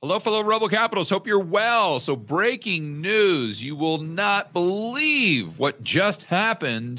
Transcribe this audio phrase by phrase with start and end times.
[0.00, 1.10] Hello, fellow Rebel Capitals.
[1.10, 1.98] Hope you're well.
[1.98, 6.98] So, breaking news you will not believe what just happened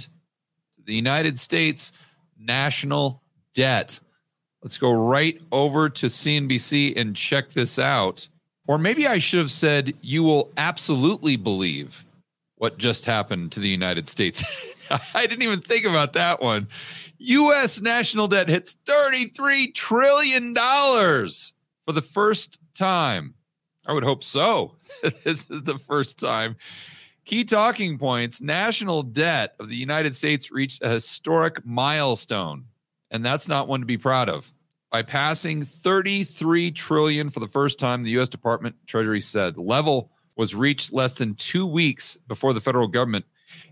[0.76, 1.94] to the United States
[2.38, 3.22] national
[3.54, 4.02] debt.
[4.62, 8.28] Let's go right over to CNBC and check this out.
[8.68, 12.04] Or maybe I should have said, you will absolutely believe
[12.58, 14.44] what just happened to the United States.
[15.14, 16.68] I didn't even think about that one.
[17.20, 17.80] U.S.
[17.80, 23.36] national debt hits $33 trillion for the first time.
[23.86, 24.78] I would hope so.
[25.24, 26.56] this is the first time.
[27.26, 32.66] Key talking points national debt of the United States reached a historic milestone,
[33.12, 34.52] and that's not one to be proud of.
[34.92, 40.56] By passing 33 trillion for the first time, the US Department Treasury said level was
[40.56, 43.26] reached less than 2 weeks before the federal government.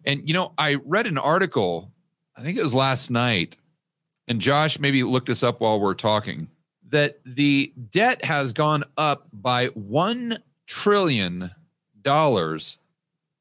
[0.05, 1.91] And you know, I read an article,
[2.35, 3.57] I think it was last night,
[4.27, 6.49] and Josh maybe look this up while we're talking
[6.89, 11.51] that the debt has gone up by $1 trillion.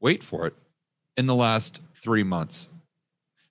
[0.00, 0.54] Wait for it
[1.16, 2.68] in the last three months.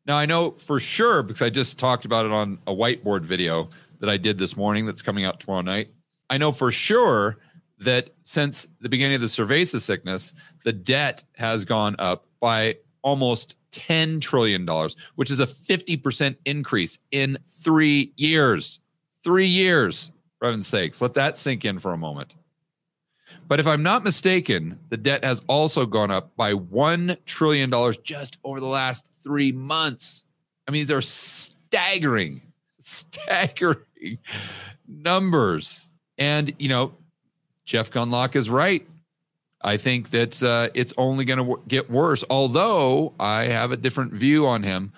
[0.05, 3.69] Now, I know for sure because I just talked about it on a whiteboard video
[3.99, 5.89] that I did this morning that's coming out tomorrow night.
[6.29, 7.37] I know for sure
[7.79, 13.55] that since the beginning of the cerveza sickness, the debt has gone up by almost
[13.71, 14.67] $10 trillion,
[15.15, 18.79] which is a 50% increase in three years.
[19.25, 21.01] Three years, for heaven's sakes.
[21.01, 22.35] Let that sink in for a moment.
[23.47, 27.71] But if I'm not mistaken, the debt has also gone up by $1 trillion
[28.03, 30.25] just over the last three months.
[30.67, 32.41] I mean, these are staggering,
[32.79, 34.19] staggering
[34.87, 35.89] numbers.
[36.19, 36.93] And, you know,
[37.65, 38.87] Jeff Gundlach is right.
[39.61, 43.77] I think that uh, it's only going to w- get worse, although I have a
[43.77, 44.93] different view on him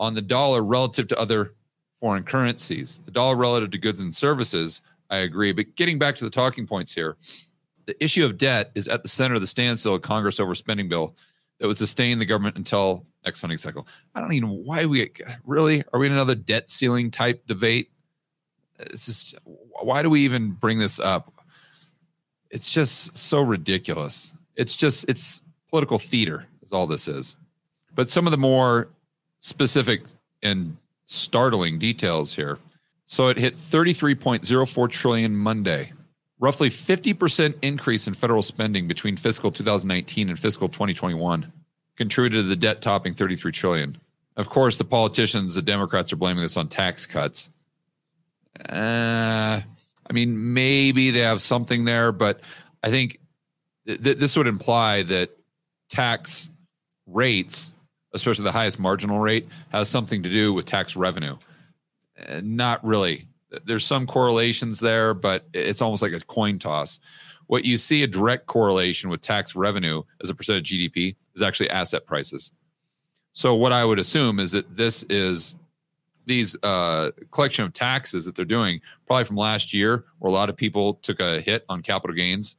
[0.00, 1.54] on the dollar relative to other
[2.00, 3.00] foreign currencies.
[3.04, 5.52] The dollar relative to goods and services, I agree.
[5.52, 7.16] But getting back to the talking points here,
[7.86, 10.88] the issue of debt is at the center of the standstill of Congress over spending
[10.88, 11.16] bill
[11.58, 13.86] that would sustain the government until next funding cycle.
[14.14, 15.10] I don't even know why we
[15.44, 17.90] really are we in another debt ceiling type debate.
[18.78, 21.32] It's just why do we even bring this up?
[22.50, 24.32] It's just so ridiculous.
[24.56, 27.36] It's just it's political theater is all this is.
[27.94, 28.88] But some of the more
[29.40, 30.02] specific
[30.42, 30.76] and
[31.08, 32.58] startling details here.
[33.06, 35.92] So it hit 33.04 trillion Monday,
[36.38, 41.50] roughly 50% increase in federal spending between fiscal 2019 and fiscal 2021
[41.96, 43.96] contributed to the debt topping 33 trillion.
[44.36, 47.48] Of course, the politicians, the Democrats are blaming this on tax cuts.
[48.68, 52.40] Uh, I mean, maybe they have something there, but
[52.82, 53.18] I think
[53.86, 55.30] th- this would imply that
[55.88, 56.50] tax
[57.06, 57.72] rates
[58.14, 61.36] especially the highest marginal rate, has something to do with tax revenue.
[62.28, 63.28] Uh, not really.
[63.64, 66.98] There's some correlations there, but it's almost like a coin toss.
[67.46, 71.40] What you see a direct correlation with tax revenue as a percent of GDP is
[71.40, 72.50] actually asset prices.
[73.32, 75.56] So what I would assume is that this is
[76.26, 80.50] these uh, collection of taxes that they're doing probably from last year, where a lot
[80.50, 82.56] of people took a hit on capital gains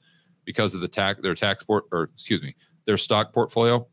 [0.50, 2.56] because of the tax their tax port or excuse me
[2.88, 3.86] their stock portfolio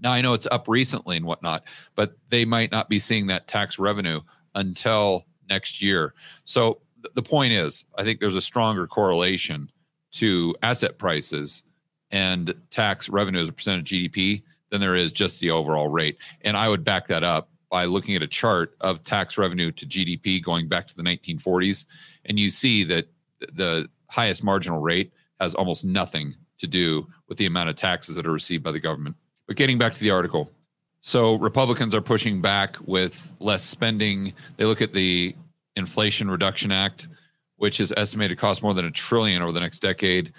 [0.00, 1.64] now I know it's up recently and whatnot,
[1.94, 4.20] but they might not be seeing that tax revenue
[4.54, 6.14] until next year.
[6.44, 9.70] So th- the point is, I think there's a stronger correlation
[10.12, 11.62] to asset prices
[12.10, 16.18] and tax revenue as a percent of GDP than there is just the overall rate.
[16.42, 19.86] And I would back that up by looking at a chart of tax revenue to
[19.86, 21.84] GDP going back to the 1940s.
[22.24, 23.08] And you see that
[23.52, 28.26] the highest marginal rate has almost nothing to do with the amount of taxes that
[28.26, 29.16] are received by the government.
[29.48, 30.52] But getting back to the article.
[31.00, 34.34] So Republicans are pushing back with less spending.
[34.56, 35.34] They look at the
[35.74, 37.08] Inflation Reduction Act,
[37.56, 40.32] which is estimated to cost more than a trillion over the next decade.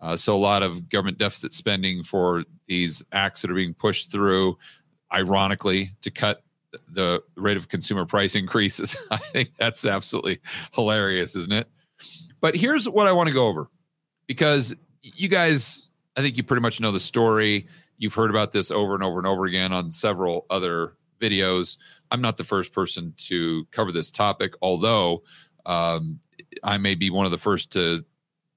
[0.00, 4.10] Uh, so a lot of government deficit spending for these acts that are being pushed
[4.10, 4.56] through,
[5.12, 6.42] ironically, to cut
[6.88, 8.96] the rate of consumer price increases.
[9.10, 10.38] I think that's absolutely
[10.72, 11.68] hilarious, isn't it?
[12.40, 13.68] But here's what I want to go over
[14.26, 17.66] because you guys, I think you pretty much know the story.
[17.98, 21.76] You've heard about this over and over and over again on several other videos.
[22.10, 25.22] I'm not the first person to cover this topic, although
[25.64, 26.20] um,
[26.62, 28.04] I may be one of the first to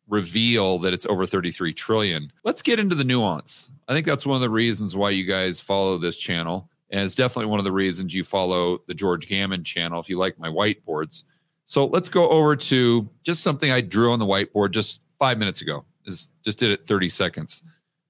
[0.08, 2.32] reveal that it's over 33 trillion.
[2.44, 3.72] Let's get into the nuance.
[3.88, 6.70] I think that's one of the reasons why you guys follow this channel.
[6.90, 10.18] And it's definitely one of the reasons you follow the George Gammon channel if you
[10.18, 11.24] like my whiteboards.
[11.68, 15.62] So let's go over to just something I drew on the whiteboard just five minutes
[15.62, 15.86] ago.
[16.06, 17.62] Is Just did it 30 seconds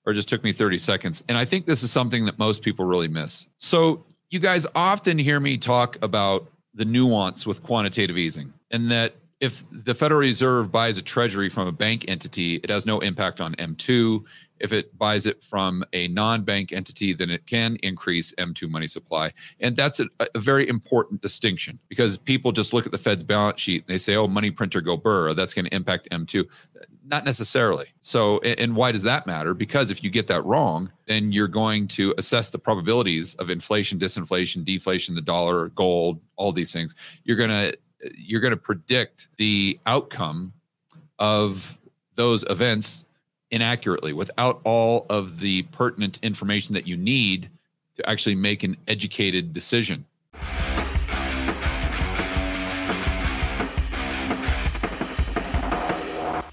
[0.09, 1.23] or just took me 30 seconds.
[1.29, 3.45] And I think this is something that most people really miss.
[3.59, 9.15] So, you guys often hear me talk about the nuance with quantitative easing and that
[9.39, 13.39] if the Federal Reserve buys a treasury from a bank entity, it has no impact
[13.39, 14.23] on M2.
[14.59, 18.87] If it buys it from a non bank entity, then it can increase M2 money
[18.87, 19.31] supply.
[19.61, 23.61] And that's a, a, very important distinction because people just look at the Fed's balance
[23.61, 26.45] sheet and they say, oh, money printer go burr, that's going to impact M2.
[27.09, 27.87] Not necessarily.
[28.01, 29.55] So, and why does that matter?
[29.55, 33.97] Because if you get that wrong, then you're going to assess the probabilities of inflation,
[33.97, 36.93] disinflation, deflation, the dollar, gold, all these things.
[37.23, 37.77] You're going to
[38.15, 40.53] you're going to predict the outcome
[41.17, 41.77] of
[42.15, 43.05] those events
[43.49, 47.49] inaccurately without all of the pertinent information that you need
[47.97, 50.05] to actually make an educated decision.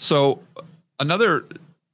[0.00, 0.42] So,
[0.98, 1.44] another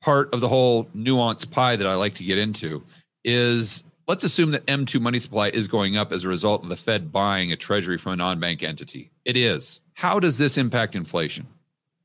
[0.00, 2.84] part of the whole nuance pie that I like to get into
[3.24, 6.76] is let's assume that M2 money supply is going up as a result of the
[6.76, 9.10] Fed buying a treasury from a non bank entity.
[9.24, 9.80] It is.
[9.94, 11.48] How does this impact inflation?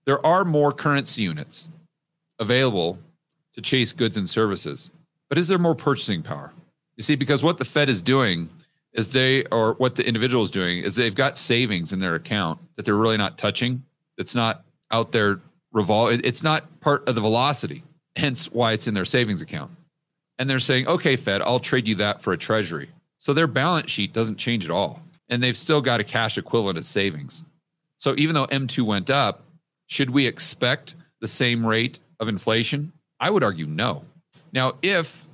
[0.05, 1.69] There are more currency units
[2.39, 2.97] available
[3.53, 4.89] to chase goods and services,
[5.29, 6.51] but is there more purchasing power?
[6.97, 8.49] You see, because what the Fed is doing
[8.93, 12.59] is they, or what the individual is doing, is they've got savings in their account
[12.75, 13.83] that they're really not touching.
[14.17, 15.39] It's not out there
[15.71, 16.19] revolve.
[16.23, 17.83] It's not part of the velocity,
[18.15, 19.71] hence why it's in their savings account
[20.41, 22.89] and they're saying, okay, Fed, I'll trade you that for a treasury.
[23.19, 25.03] So their balance sheet doesn't change at all.
[25.29, 27.43] And they've still got a cash equivalent of savings.
[27.99, 29.43] So even though M2 went up,
[29.85, 32.91] should we expect the same rate of inflation?
[33.19, 34.03] I would argue no.
[34.51, 35.27] Now, if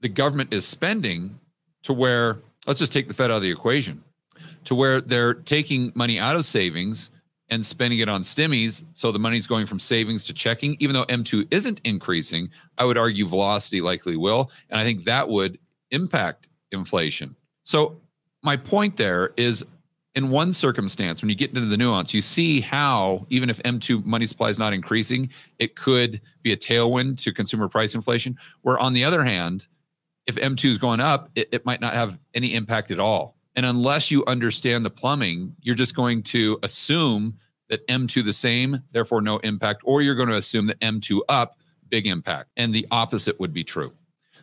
[0.00, 1.38] the government is spending
[1.84, 4.02] to where, let's just take the Fed out of the equation,
[4.64, 7.10] to where they're taking money out of savings
[7.50, 8.84] and spending it on stimmies.
[8.94, 10.76] So the money's going from savings to checking.
[10.80, 14.50] Even though M2 isn't increasing, I would argue velocity likely will.
[14.70, 15.58] And I think that would
[15.90, 17.36] impact inflation.
[17.64, 18.00] So
[18.42, 19.64] my point there is
[20.14, 24.04] in one circumstance, when you get into the nuance, you see how even if M2
[24.04, 28.36] money supply is not increasing, it could be a tailwind to consumer price inflation.
[28.62, 29.66] Where on the other hand,
[30.26, 33.36] if M2 is going up, it, it might not have any impact at all.
[33.56, 37.38] And unless you understand the plumbing, you're just going to assume
[37.68, 41.56] that M2 the same, therefore no impact, or you're going to assume that M2 up,
[41.88, 42.50] big impact.
[42.56, 43.92] And the opposite would be true.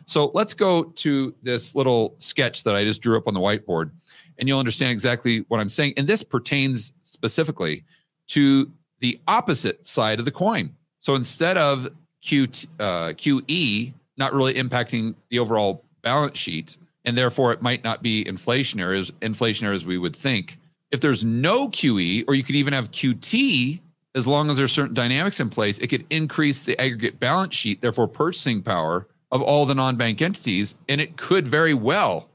[0.06, 3.90] So let's go to this little sketch that I just drew up on the whiteboard,
[4.38, 5.94] and you'll understand exactly what I'm saying.
[5.96, 7.84] And this pertains specifically
[8.28, 8.70] to
[9.00, 10.74] the opposite side of the coin.
[11.00, 11.88] So instead of
[12.22, 12.44] Q,
[12.80, 16.76] uh, QE not really impacting the overall balance sheet,
[17.08, 20.58] and therefore it might not be inflationary as inflationary as we would think.
[20.90, 23.80] If there's no QE, or you could even have QT,
[24.14, 27.80] as long as there's certain dynamics in place, it could increase the aggregate balance sheet,
[27.80, 32.28] therefore purchasing power of all the non-bank entities, and it could very well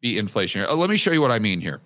[0.00, 0.68] be inflationary.
[0.68, 1.80] Uh, let me show you what I mean here.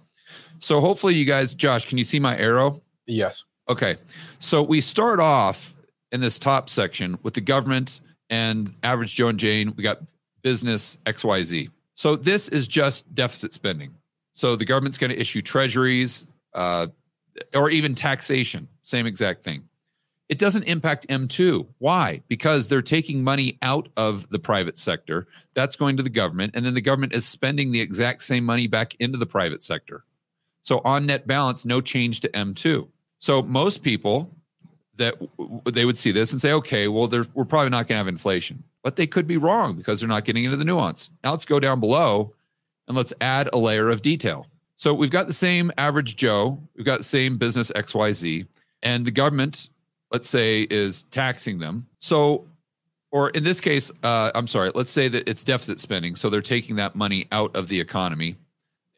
[0.59, 2.83] So hopefully you guys, Josh, can you see my arrow?
[3.07, 3.47] Yes.
[3.71, 3.97] Okay.
[4.39, 5.75] So we start off
[6.13, 9.73] in this top section with the government and average Joe and Jane.
[9.79, 10.03] We got
[10.43, 11.71] business XYZ.
[11.95, 13.95] So this is just deficit spending.
[14.33, 16.89] So the government's going to issue treasuries uh,
[17.55, 19.69] or even taxation, same exact thing.
[20.29, 21.67] It doesn't impact M2.
[21.79, 22.23] Why?
[22.29, 25.27] Because they're taking money out of the private sector.
[25.55, 26.55] That's going to the government.
[26.57, 30.05] And then the government is spending the exact same money back into the private sector.
[30.63, 32.89] So on net balance, no change to M2.
[33.19, 34.35] So most people
[34.97, 35.15] that
[35.67, 38.65] they would see this and say, okay, well, we're probably not going to have inflation
[38.85, 41.11] but they could be wrong because they're not getting into the nuance.
[41.25, 42.35] Now let's go down below
[42.87, 44.47] and let's add a layer of detail.
[44.77, 48.47] So we've got the same average Joe, we've got the same business XYZ,
[48.83, 49.71] and the government,
[50.13, 51.87] let's say, is taxing them.
[51.99, 52.47] So,
[53.11, 56.15] or in this case, uh, I'm sorry, let's say that it's deficit spending.
[56.15, 58.37] So they're taking that money out of the economy.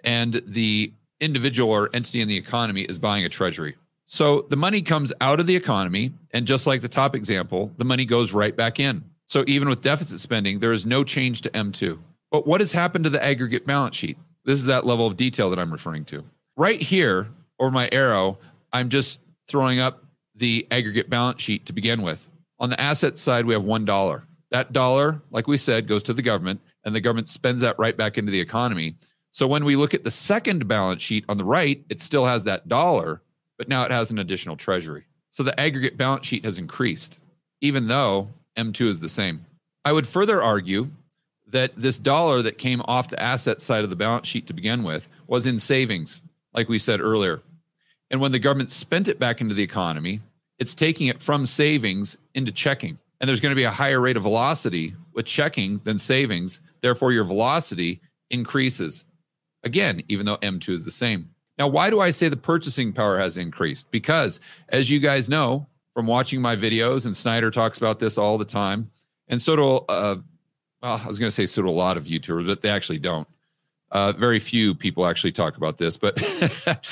[0.03, 3.77] And the individual or entity in the economy is buying a treasury.
[4.07, 6.13] So the money comes out of the economy.
[6.31, 9.05] And just like the top example, the money goes right back in.
[9.27, 11.99] So even with deficit spending, there is no change to M2.
[12.31, 14.19] But what has happened to the aggregate balance sheet?
[14.45, 16.25] This is that level of detail that I'm referring to.
[16.57, 17.29] Right here,
[17.59, 18.39] over my arrow,
[18.73, 20.05] I'm just throwing up
[20.35, 22.31] the aggregate balance sheet to begin with.
[22.59, 24.23] On the asset side, we have $1.
[24.51, 27.97] That dollar, like we said, goes to the government, and the government spends that right
[27.97, 28.97] back into the economy.
[29.33, 32.45] So when we look at the second balance sheet on the right, it still has
[32.45, 33.23] that dollar,
[33.59, 35.05] but now it has an additional treasury.
[35.33, 37.19] So the aggregate balance sheet has increased,
[37.61, 39.45] even though M2 is the same.
[39.85, 40.91] I would further argue
[41.49, 44.83] that this dollar that came off the asset side of the balance sheet to begin
[44.83, 46.23] with was in savings,
[46.53, 47.41] like we said earlier.
[48.11, 50.21] And when the government spent it back into the economy,
[50.59, 52.99] it's taking it from savings into checking.
[53.21, 56.61] And there's going to be a higher rate of velocity with checking than savings.
[56.81, 59.05] Therefore, your velocity increases.
[59.65, 61.31] Again, even though M2 is the same.
[61.59, 63.91] Now, why do I say the purchasing power has increased?
[63.91, 68.37] Because as you guys know from watching my videos, and Snider talks about this all
[68.37, 68.91] the time,
[69.29, 70.17] and so do, uh,
[70.83, 72.99] well, I was going to say so do a lot of YouTubers, but they actually
[72.99, 73.27] don't.
[73.93, 76.23] Uh, very few people actually talk about this, but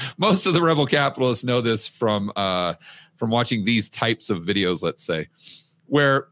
[0.16, 2.72] most of the rebel capitalists know this from uh,
[3.16, 4.82] from watching these types of videos.
[4.82, 5.28] Let's say,
[5.84, 6.28] where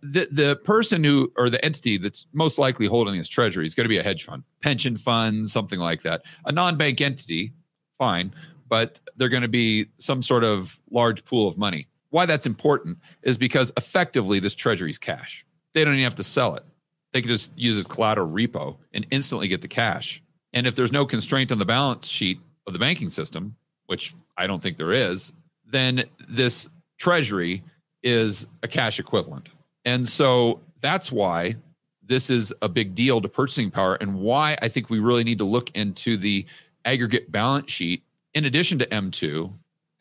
[0.00, 3.86] the the person who or the entity that's most likely holding this treasury is going
[3.86, 6.22] to be a hedge fund, pension fund, something like that.
[6.44, 7.52] A non-bank entity,
[7.98, 8.32] fine,
[8.68, 11.88] but they're going to be some sort of large pool of money.
[12.10, 15.44] Why that's important is because effectively this treasury's cash.
[15.74, 16.64] They don't even have to sell it.
[17.12, 20.22] They can just use as collateral repo and instantly get the cash.
[20.52, 24.46] And if there's no constraint on the balance sheet of the banking system, which I
[24.46, 25.32] don't think there is,
[25.64, 27.62] then this treasury
[28.02, 29.48] is a cash equivalent.
[29.84, 31.56] And so that's why
[32.02, 35.38] this is a big deal to purchasing power and why I think we really need
[35.38, 36.46] to look into the
[36.84, 38.02] aggregate balance sheet
[38.34, 39.52] in addition to M2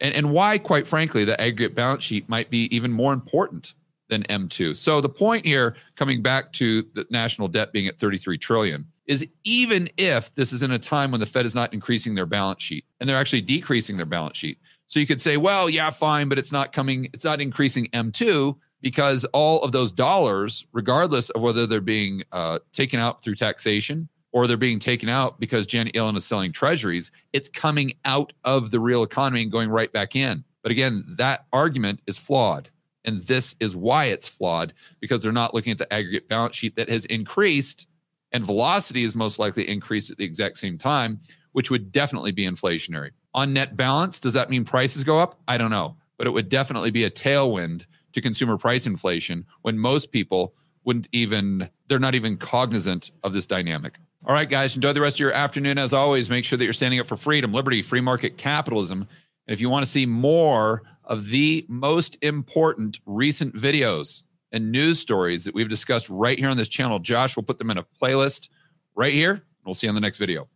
[0.06, 3.74] and, and why, quite frankly, the aggregate balance sheet might be even more important
[4.08, 4.78] than M2.
[4.78, 9.26] So the point here, coming back to the national debt being at 33 trillion, is
[9.44, 12.62] even if this is in a time when the Fed is not increasing their balance
[12.62, 14.60] sheet and they're actually decreasing their balance sheet.
[14.86, 18.56] So you could say, well, yeah, fine, but it's not coming, it's not increasing M2
[18.82, 24.08] because all of those dollars, regardless of whether they're being uh, taken out through taxation
[24.36, 28.70] or they're being taken out because Janet Yellen is selling treasuries, it's coming out of
[28.70, 30.44] the real economy and going right back in.
[30.62, 32.70] But again, that argument is flawed.
[33.06, 36.76] And this is why it's flawed because they're not looking at the aggregate balance sheet
[36.76, 37.88] that has increased
[38.34, 41.22] and velocity is most likely increased at the exact same time,
[41.54, 43.12] which would definitely be inflationary.
[43.34, 45.40] On net balance, does that mean prices go up?
[45.48, 49.80] I don't know, but it would definitely be a tailwind to consumer price inflation when
[49.80, 53.98] most people wouldn't even, they're not even cognizant of this dynamic.
[54.28, 55.78] All right, guys, enjoy the rest of your afternoon.
[55.78, 59.02] As always, make sure that you're standing up for freedom, liberty, free market capitalism.
[59.02, 65.00] And if you want to see more of the most important recent videos and news
[65.00, 67.86] stories that we've discussed right here on this channel, Josh will put them in a
[68.02, 68.50] playlist
[68.96, 69.44] right here.
[69.64, 70.48] We'll see you on the next video.